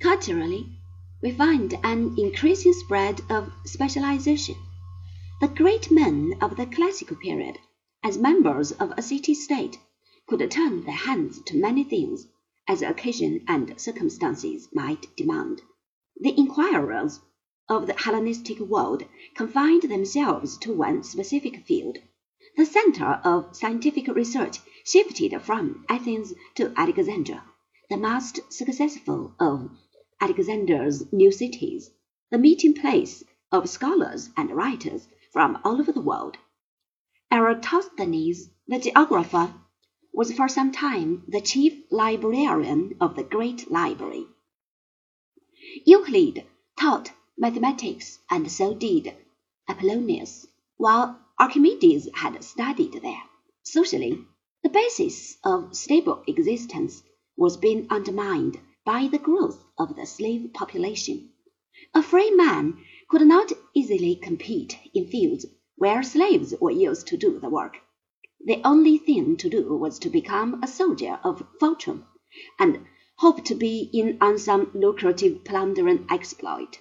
[0.00, 0.66] Culturally,
[1.22, 4.54] we find an increasing spread of specialization.
[5.40, 7.58] The great men of the classical period,
[8.02, 9.78] as members of a city state,
[10.28, 12.26] could turn their hands to many things,
[12.68, 15.62] as occasion and circumstances might demand.
[16.20, 17.20] The inquirers
[17.68, 19.04] of the Hellenistic world
[19.34, 21.98] confined themselves to one specific field.
[22.56, 27.44] The center of scientific research shifted from Athens to Alexandria,
[27.90, 29.70] the most successful of
[30.20, 31.90] Alexander's new cities,
[32.30, 33.22] the meeting place
[33.52, 36.36] of scholars and writers from all over the world.
[37.30, 39.54] Eratosthenes, the geographer,
[40.12, 44.26] was for some time the chief librarian of the great library.
[45.86, 46.44] Euclid
[46.76, 49.14] taught mathematics, and so did
[49.68, 53.22] Apollonius, while Archimedes had studied there.
[53.62, 54.24] Socially,
[54.62, 57.02] the basis of stable existence
[57.36, 61.28] was being undermined by the growth of the slave population.
[61.94, 62.78] A free man
[63.10, 65.44] could not easily compete in fields
[65.76, 67.76] where slaves were used to do the work.
[68.46, 72.06] The only thing to do was to become a soldier of fortune,
[72.58, 72.86] and
[73.16, 76.78] hope to be in on some lucrative plundering exploit.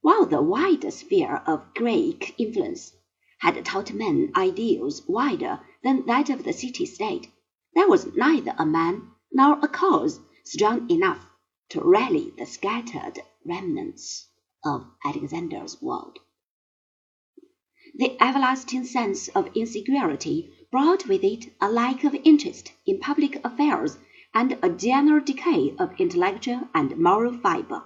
[0.00, 2.96] While the wider sphere of Greek influence
[3.40, 7.28] had taught men ideals wider than that of the city state,
[7.74, 11.26] there was neither a man nor a cause strong enough
[11.70, 14.28] to rally the scattered remnants
[14.64, 16.18] of Alexander's world.
[17.96, 23.98] The everlasting sense of insecurity brought with it a lack of interest in public affairs
[24.34, 27.84] and a general decay of intellectual and moral fiber.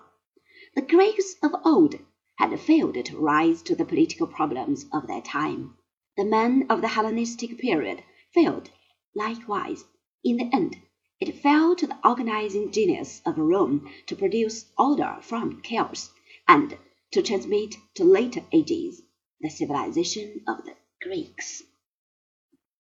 [0.75, 1.97] The Greeks of old
[2.37, 5.75] had failed to rise to the political problems of their time.
[6.17, 8.71] The men of the Hellenistic period failed
[9.15, 9.85] likewise.
[10.25, 10.77] In the end,
[11.21, 16.11] it fell to the organizing genius of Rome to produce order from chaos,
[16.47, 16.77] and
[17.11, 19.03] to transmit to later ages
[19.41, 21.63] the civilization of the Greeks.